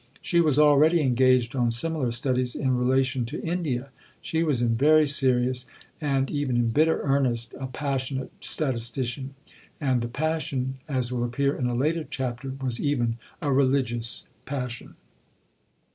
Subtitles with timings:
[0.19, 3.89] She was already engaged on similar studies in relation to India.
[4.19, 5.67] She was in very serious,
[6.01, 9.35] and even in bitter, earnest a "passionate statistician."
[9.79, 14.95] And the passion, as will appear in a later chapter, was even a religious passion.